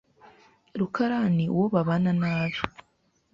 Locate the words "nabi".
2.21-2.59